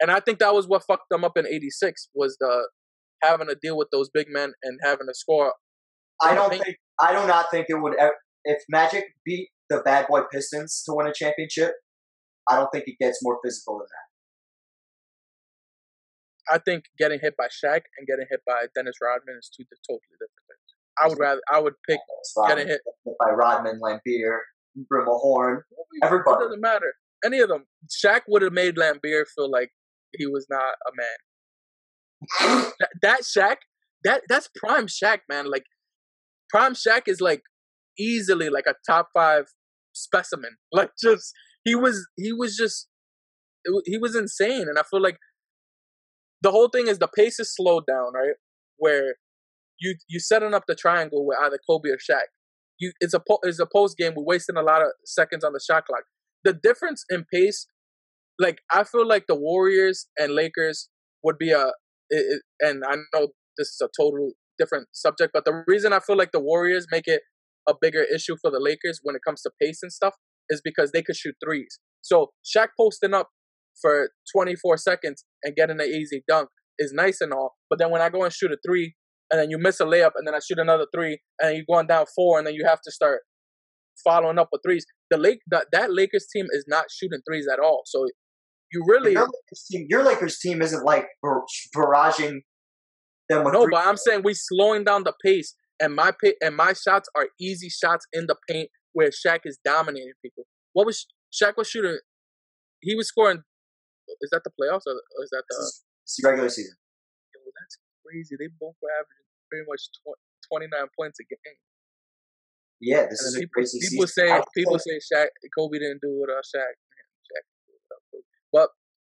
[0.00, 2.68] and I think that was what fucked them up in '86 was the
[3.22, 5.52] having to deal with those big men and having to score.
[6.22, 6.76] I don't think-.
[6.98, 7.94] I do not think it would.
[7.98, 8.12] ev-
[8.44, 11.72] If Magic beat the Bad Boy Pistons to win a championship,
[12.48, 14.09] I don't think it gets more physical than that.
[16.50, 20.16] I think getting hit by Shaq and getting hit by Dennis Rodman is two totally
[20.18, 20.70] different things.
[21.00, 22.00] I would rather I would pick
[22.34, 22.48] fine.
[22.48, 22.80] getting hit.
[23.18, 24.38] by Rodman, Laimbeer,
[24.92, 25.60] Brimmelhorn.
[26.02, 26.94] It doesn't matter.
[27.24, 27.66] Any of them.
[27.88, 29.70] Shaq would have made Laimbeer feel like
[30.12, 32.72] he was not a man.
[32.80, 33.56] that, that Shaq,
[34.04, 35.50] that that's prime Shaq, man.
[35.50, 35.64] Like
[36.50, 37.42] prime Shaq is like
[37.98, 39.46] easily like a top five
[39.92, 40.56] specimen.
[40.72, 41.32] Like just
[41.64, 42.88] he was he was just
[43.64, 45.18] it, he was insane, and I feel like
[46.42, 48.34] the whole thing is the pace is slowed down, right?
[48.76, 49.14] Where
[49.80, 52.28] you you setting up the triangle with either Kobe or Shaq.
[52.78, 54.12] you it's a it's a post game.
[54.16, 56.04] We're wasting a lot of seconds on the shot clock.
[56.44, 57.66] The difference in pace,
[58.38, 60.88] like I feel like the Warriors and Lakers
[61.22, 61.72] would be a,
[62.08, 66.16] it, and I know this is a total different subject, but the reason I feel
[66.16, 67.22] like the Warriors make it
[67.68, 70.14] a bigger issue for the Lakers when it comes to pace and stuff
[70.48, 71.78] is because they could shoot threes.
[72.02, 73.28] So Shaq posting up
[73.80, 78.00] for 24 seconds and getting an easy dunk is nice and all, but then when
[78.00, 78.94] I go and shoot a three
[79.30, 81.86] and then you miss a layup and then I shoot another three and you're going
[81.86, 83.20] down four and then you have to start
[84.04, 84.84] following up with threes.
[85.10, 87.82] The Lake that, that Lakers team is not shooting threes at all.
[87.86, 88.06] So
[88.72, 91.42] you really your Lakers team, your Lakers team isn't like bar-
[91.76, 92.40] barraging
[93.28, 96.32] them with no, three- but I'm saying we slowing down the pace and my pa-
[96.40, 100.44] and my shots are easy shots in the paint where Shaq is dominating people.
[100.72, 101.98] What was Shaq was shooting?
[102.80, 103.42] He was scoring.
[104.20, 105.56] Is that the playoffs or, or is that the?
[106.04, 106.74] It's the regular season.
[107.34, 108.34] Yo, that's crazy.
[108.38, 110.18] They both were averaging pretty much tw-
[110.50, 111.58] 29 points a game.
[112.80, 114.28] Yeah, this And is a people, crazy people season.
[114.28, 116.72] say people say Shaq Kobe didn't do it without Shaq.
[116.72, 117.44] Man, Shaq
[118.14, 118.24] it.
[118.52, 118.68] But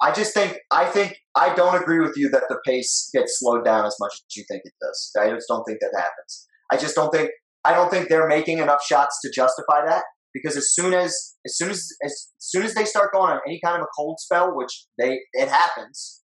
[0.02, 3.64] I just think I think I don't agree with you that the pace gets slowed
[3.64, 5.10] down as much as you think it does.
[5.18, 6.46] I just don't think that happens.
[6.70, 7.30] I just don't think
[7.64, 11.56] I don't think they're making enough shots to justify that because as soon as as
[11.56, 14.54] soon as as soon as they start going on any kind of a cold spell,
[14.54, 16.22] which they it happens,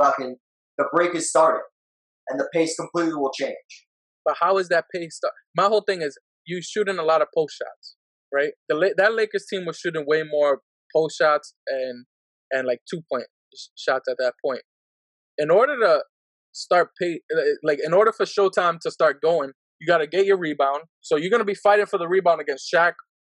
[0.00, 0.36] fucking
[0.78, 1.62] the break is started
[2.28, 3.86] and the pace completely will change.
[4.24, 5.16] But how is that pace?
[5.16, 5.32] Start?
[5.56, 7.96] My whole thing is you shooting a lot of post shots,
[8.32, 8.52] right?
[8.68, 10.60] The that Lakers team was shooting way more
[10.94, 12.04] post shots and
[12.50, 13.26] and like two point
[13.76, 14.62] shots at that point.
[15.38, 16.00] In order to
[16.52, 20.24] start pay, uh, like in order for Showtime to start going, you got to get
[20.24, 20.84] your rebound.
[21.00, 22.92] So you're gonna be fighting for the rebound against Shaq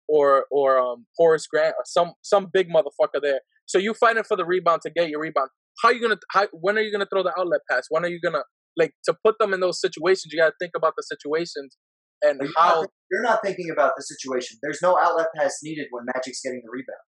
[0.09, 3.40] or or um, Horace Grant or some some big motherfucker there.
[3.66, 5.49] So you fighting for the rebound to get your rebound.
[5.83, 6.19] How you gonna?
[6.33, 7.85] How, when are you gonna throw the outlet pass?
[7.90, 8.45] When are you gonna
[8.77, 10.27] like to put them in those situations?
[10.33, 11.77] You got to think about the situations
[12.23, 12.81] and you're, how.
[12.81, 14.59] not, you're not thinking about the situation.
[14.62, 17.05] There's no outlet pass needed when Magic's getting the rebound.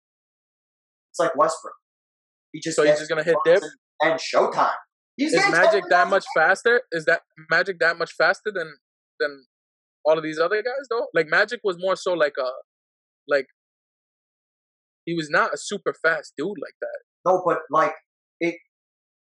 [1.12, 1.74] It's like Westbrook.
[2.52, 3.64] He just So he's just gonna hit dip?
[4.02, 4.74] and, Showtime.
[5.18, 6.82] He's Is Magic that much faster?
[6.92, 8.76] Is that Magic that much faster than
[9.20, 9.46] than
[10.06, 11.08] all of these other guys though?
[11.14, 12.50] Like Magic was more so like a
[13.28, 13.48] like
[15.06, 17.00] he was not a super fast dude like that.
[17.26, 17.94] No, but like
[18.40, 18.56] it.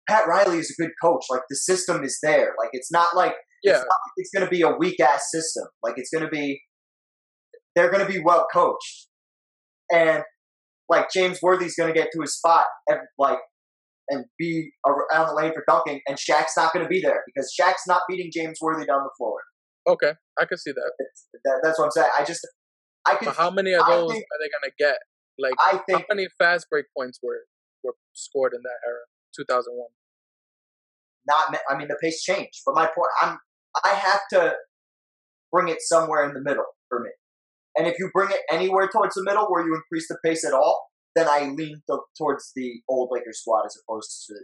[0.09, 1.25] Pat Riley is a good coach.
[1.31, 2.55] Like the system is there.
[2.59, 5.65] Like it's not like Yeah, it's, not it's going to be a weak ass system.
[5.83, 6.61] Like it's going to be,
[7.77, 9.09] they're going to be well coached,
[9.93, 10.25] and
[10.89, 13.39] like James Worthy's going to get to his spot and like
[14.09, 17.55] and be around the lane for dunking, and Shaq's not going to be there because
[17.59, 19.39] Shaq's not beating James Worthy down the floor.
[19.89, 20.93] okay, I can see that.
[21.45, 22.09] That, that's what I'm saying.
[22.19, 22.47] I just
[23.05, 24.99] I could But how many of those think- are they gonna get?
[25.39, 27.47] Like I think, how many fast break points were
[27.83, 29.01] were scored in that era,
[29.35, 29.91] two thousand one?
[31.27, 31.55] not.
[31.71, 33.39] I mean the pace changed, but my point I'm
[33.85, 34.55] I have to
[35.51, 37.11] bring it somewhere in the middle for me.
[37.77, 40.53] And if you bring it anywhere towards the middle where you increase the pace at
[40.53, 44.35] all, then I lean to, towards the old Lakers squad as opposed to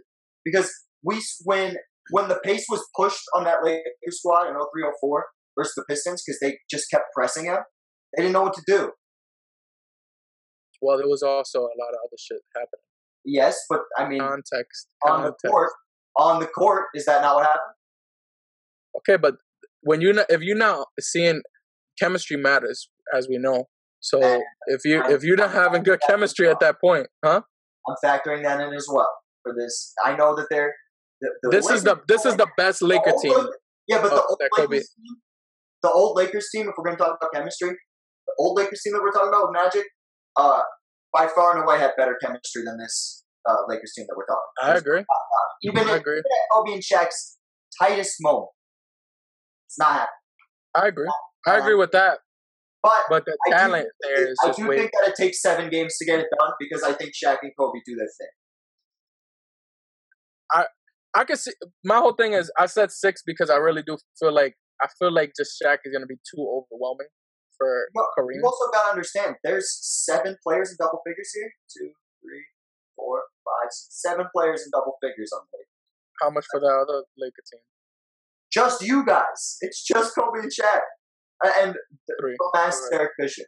[0.43, 0.71] because
[1.03, 1.77] we when
[2.11, 5.25] when the pace was pushed on that Lakers squad in 0304
[5.57, 7.57] versus the Pistons because they just kept pressing him,
[8.15, 8.91] they didn't know what to do.
[10.81, 12.83] Well, there was also a lot of other shit happening.
[13.25, 15.71] Yes, but I mean Context, on the court,
[16.17, 17.73] on the court, is that not what happened?
[18.97, 19.35] Okay, but
[19.81, 21.41] when you if you're not seeing
[21.99, 23.65] chemistry matters, as we know.
[23.99, 26.79] So And if you I'm- if you're not I'm having good chemistry as at that
[26.79, 27.41] point, huh?
[27.87, 29.11] I'm factoring that in as well
[29.43, 29.93] for this.
[30.05, 30.73] I know that they're
[31.21, 33.33] the, the This is the this is the best Laker old team.
[33.33, 33.55] Lakers-
[33.87, 35.15] Yeah, but oh, the Oh, old that Lakers team,
[35.83, 36.69] the old Lakers team.
[36.69, 37.75] If we're going to talk about chemistry, the
[38.39, 39.85] old Lakers team that we're talking about with Magic,
[40.37, 40.61] uh,
[41.13, 44.51] by far and away had better chemistry than this uh, Lakers team that we're talking.
[44.63, 45.03] I agree.
[45.63, 46.13] Even I at, agree.
[46.13, 47.37] even at Kobe and Shaq's
[47.79, 48.49] tightest moment,
[49.67, 50.07] it's not happening.
[50.75, 51.09] I agree.
[51.47, 52.19] I agree with that.
[52.81, 54.77] But But the I do talent think- there is I do way.
[54.77, 57.51] think that it takes seven games to get it done because I think Shaq and
[57.59, 58.27] Kobe do their thing.
[60.51, 60.65] I
[61.15, 61.51] I can see.
[61.83, 65.11] My whole thing is I said six because I really do feel like I feel
[65.11, 67.07] like just Shaq is gonna be too overwhelming
[67.59, 68.07] for Well.
[68.31, 71.51] You also got to understand, there's seven players in double figures here.
[71.69, 71.91] Two,
[72.23, 72.43] three,
[72.95, 75.69] four, five, seven players in double figures on the Lakers.
[76.21, 77.61] How much for the other Laker team?
[78.51, 79.57] Just you guys.
[79.61, 80.81] It's just Kobe and Shaq.
[81.61, 81.75] And
[82.07, 82.35] the Three.
[82.53, 82.91] last Alright.
[82.91, 83.43] Derek Fisher.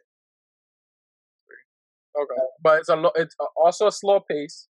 [2.14, 4.68] Okay, but it's a lo- it's also a slow pace.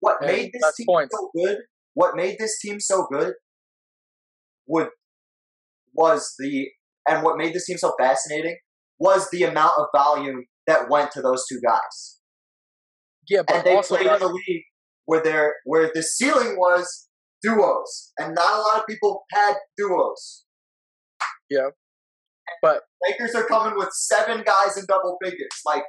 [0.00, 1.14] What made this team points.
[1.18, 1.58] so good?
[1.94, 3.34] What made this team so good?
[4.66, 4.88] Would
[5.94, 6.68] was the
[7.08, 8.56] and what made this team so fascinating
[9.02, 12.20] was the amount of volume that went to those two guys.
[13.28, 14.62] Yeah, but and they also played in a league
[15.06, 17.08] where there where the ceiling was
[17.42, 20.44] duos, and not a lot of people had duos.
[21.50, 21.68] Yeah.
[22.60, 25.50] But Lakers are coming with seven guys in double figures.
[25.66, 25.82] Like,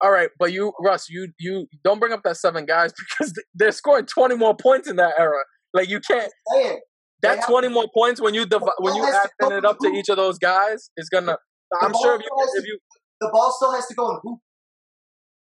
[0.00, 3.72] all right, but you, Russ, you you don't bring up that seven guys because they're
[3.72, 5.42] scoring twenty more points in that era.
[5.74, 6.32] Like you can't.
[6.52, 6.80] saying,
[7.22, 9.78] That twenty more points when you divi- when you ball has to add it up
[9.80, 11.36] to each of those guys is gonna.
[11.82, 12.78] I'm sure if you if you
[13.20, 14.38] the ball still has to go in hoop.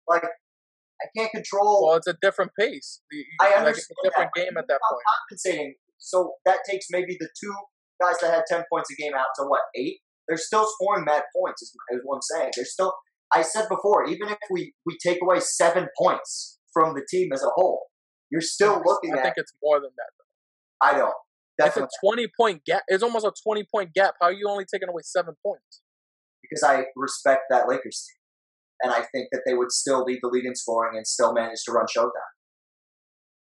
[0.07, 1.87] Like, I can't control.
[1.87, 3.01] well, it's a different pace.
[3.11, 5.03] You- I like, understand it's a different that, game at that point.
[5.29, 5.75] compensating.
[5.97, 7.53] So that takes maybe the two
[8.01, 9.99] guys that had ten points a game out to what eight?
[10.27, 11.61] They're still scoring mad points.
[11.61, 12.51] Is, is what I'm saying.
[12.55, 12.93] They're still.
[13.33, 17.43] I said before, even if we we take away seven points from the team as
[17.43, 17.87] a whole,
[18.31, 19.23] you're still looking I at.
[19.23, 20.11] think it's more than that.
[20.81, 21.13] I don't.
[21.57, 22.83] It's a twenty point gap.
[22.87, 24.15] It's almost a twenty point gap.
[24.21, 25.81] How are you only taking away seven points?
[26.49, 28.19] Because I respect that Lakers team,
[28.83, 31.63] and I think that they would still lead the league in scoring and still manage
[31.65, 32.11] to run Showtime.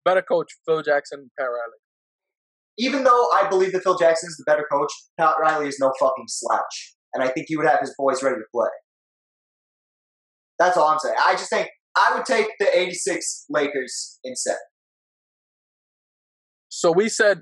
[0.06, 1.80] Better coach Phil Jackson, Pat Riley.
[2.78, 5.92] even though I believe that Phil Jackson is the better coach, Pat Riley is no
[6.00, 6.96] fucking slouch.
[7.14, 8.70] And I think he would have his boys ready to play.
[10.60, 11.16] That's all I'm saying.
[11.20, 14.60] I just think I would take the 86 Lakers in seven.
[16.70, 17.42] So we said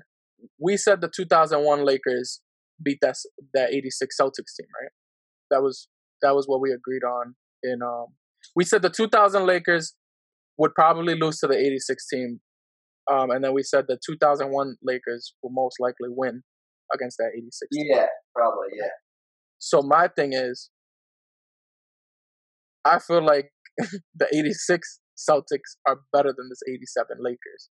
[0.58, 2.40] we said the 2001 Lakers
[2.82, 3.16] beat that
[3.54, 4.90] that 86 Celtics team, right?
[5.50, 5.88] That was
[6.22, 7.34] that was what we agreed on.
[7.62, 8.06] And um,
[8.54, 9.94] we said the 2000 Lakers
[10.58, 12.40] would probably lose to the 86 team,
[13.10, 16.42] um, and then we said the 2001 Lakers will most likely win
[16.94, 17.68] against that 86.
[17.72, 17.86] team.
[17.90, 18.88] Yeah, probably, yeah.
[19.58, 20.70] So my thing is,
[22.84, 27.70] I feel like the 86 Celtics are better than this 87 Lakers.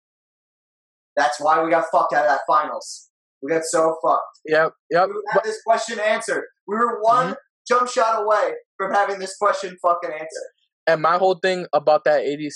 [1.16, 3.08] That's why we got fucked out of that finals.
[3.42, 4.40] We got so fucked.
[4.46, 5.08] Yep, yep.
[5.08, 6.44] We have this question answered.
[6.66, 7.36] We were one
[7.68, 10.50] jump shot away from having this question fucking answered.
[10.86, 12.48] And my whole thing about that 80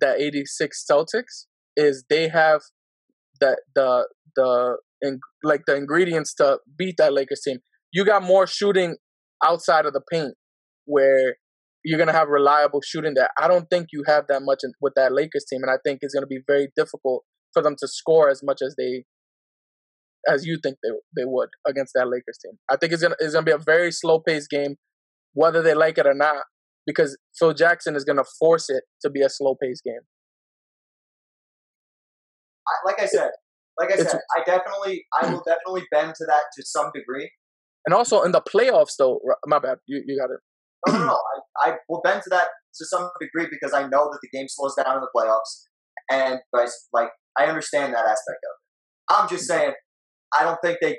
[0.00, 1.46] that 86 Celtics
[1.76, 2.62] is they have
[3.40, 7.58] the the the in, like the ingredients to beat that Lakers team.
[7.92, 8.96] You got more shooting
[9.44, 10.34] outside of the paint
[10.86, 11.36] where
[11.84, 14.72] you're going to have reliable shooting that I don't think you have that much in,
[14.80, 17.76] with that Lakers team and I think it's going to be very difficult for them
[17.78, 19.04] to score as much as they
[20.28, 22.58] as you think they they would against that Lakers team.
[22.70, 24.76] I think it's going to it's to be a very slow paced game
[25.34, 26.44] whether they like it or not
[26.86, 30.00] because Phil Jackson is going to force it to be a slow paced game.
[32.66, 33.30] I, like I said,
[33.78, 37.30] like I It's- said, I definitely, I will definitely bend to that to some degree.
[37.86, 40.40] And also in the playoffs, though, my bad, you, you got it.
[40.86, 41.18] No, no, no.
[41.64, 44.46] I, I will bend to that to some degree because I know that the game
[44.48, 45.66] slows down in the playoffs,
[46.10, 46.40] and
[46.92, 49.14] like I understand that aspect of it.
[49.14, 49.74] I'm just saying,
[50.38, 50.98] I don't think they,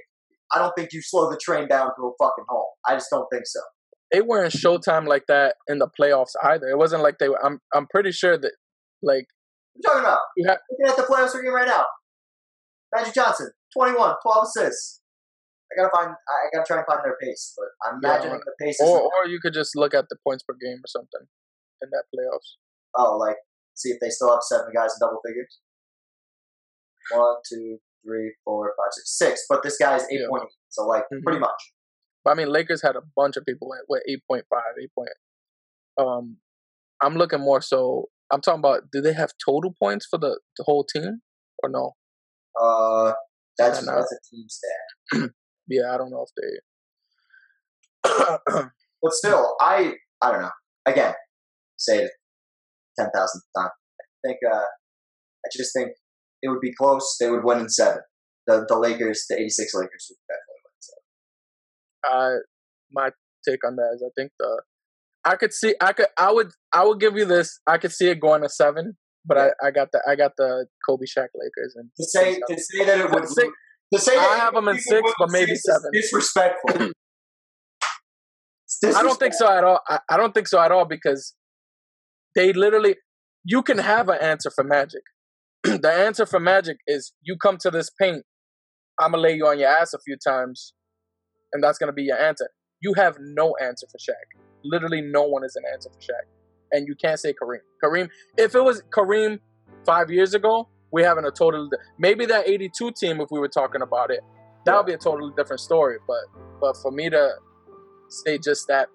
[0.51, 2.67] I don't think you slow the train down to a fucking halt.
[2.87, 3.59] I just don't think so.
[4.11, 6.67] They weren't Showtime like that in the playoffs either.
[6.69, 7.43] It wasn't like they were.
[7.43, 8.51] I'm I'm pretty sure that
[9.01, 9.25] like
[9.73, 10.19] What are you talking about?
[10.37, 11.83] You have- Looking at the playoffs we're getting right now.
[12.95, 15.01] Magic Johnson, 21, 12 assists.
[15.73, 16.11] I gotta find.
[16.15, 18.15] I gotta try and find their pace, but I'm Yeah.
[18.15, 20.87] imagining the pace or or you could just look at the points per game or
[20.87, 21.27] something
[21.81, 22.55] in that playoffs.
[22.95, 23.37] oh, like
[23.73, 25.59] see if they still have seven guys in double figures.
[27.11, 29.45] One, two, three, four, five, six, six.
[29.49, 30.27] But this guy is eight Yeah.
[30.29, 31.23] point eight, so like Mhm.
[31.23, 31.73] pretty much.
[32.23, 35.09] But I mean, Lakers had a bunch of people with, with 8.5, 8 point.
[35.97, 36.37] Um,
[37.01, 38.09] I'm looking more so.
[38.31, 38.89] I'm talking about.
[38.91, 41.21] Do they have total points for the, the whole team
[41.61, 41.95] or no?
[42.59, 43.13] Uh,
[43.57, 45.31] that's that's a team stat.
[45.67, 46.59] Yeah, I don't know if they.
[49.01, 50.51] But still, I I don't know.
[50.85, 51.13] Again,
[51.77, 52.11] say it
[52.97, 53.69] ten thousandth time.
[53.69, 55.91] I think uh, I just think
[56.45, 57.17] it would be close.
[57.19, 58.01] They would win in seven.
[58.47, 60.73] The the Lakers, the eighty six Lakers would definitely win.
[60.75, 61.03] in seven.
[62.05, 62.37] I
[62.91, 63.09] my
[63.47, 64.61] take on that is I think the
[65.25, 68.09] I could see I could I would I would give you this I could see
[68.09, 71.73] it going to seven, but I, I got the I got the Kobe Shaq Lakers
[71.75, 73.53] and To say to say that it would Six-
[73.93, 75.89] to say I have them in six, but maybe seven.
[75.93, 76.89] Disrespectful.
[78.81, 79.79] It's I don't think so at all.
[79.87, 81.33] I, I don't think so at all because
[82.35, 82.95] they literally
[83.43, 85.01] you can have an answer for Magic.
[85.81, 88.23] the answer for Magic is you come to this paint,
[88.99, 90.73] I'm gonna lay you on your ass a few times,
[91.53, 92.49] and that's gonna be your answer.
[92.81, 94.41] You have no answer for Shaq.
[94.63, 96.27] Literally, no one is an answer for Shaq,
[96.71, 97.59] and you can't say Kareem.
[97.83, 99.39] Kareem, if it was Kareem
[99.85, 103.19] five years ago, we're having a totally maybe that '82 team.
[103.19, 104.19] If we were talking about it,
[104.65, 105.97] that would be a totally different story.
[106.07, 106.25] But
[106.61, 107.31] but for me to
[108.09, 108.87] say just that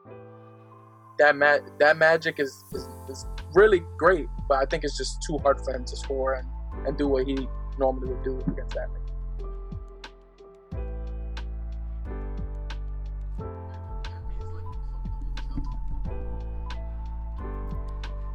[1.18, 5.38] that ma- that magic is, is is really great, but I think it's just too
[5.38, 6.46] hard for him to score and,
[6.86, 7.48] and do what he
[7.78, 8.88] normally would do against that.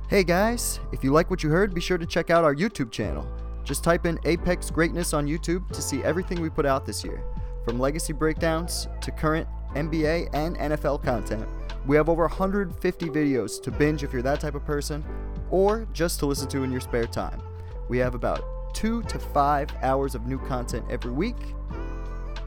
[0.07, 2.91] Hey guys, if you like what you heard, be sure to check out our YouTube
[2.91, 3.27] channel.
[3.63, 7.23] Just type in Apex Greatness on YouTube to see everything we put out this year,
[7.65, 11.45] from legacy breakdowns to current NBA, and NFL content.
[11.85, 15.03] We have over 150 videos to binge if you're that type of person,
[15.49, 17.41] or just to listen to in your spare time.
[17.87, 21.37] We have about two to five hours of new content every week.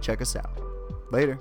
[0.00, 0.60] Check us out.
[1.10, 1.40] Later.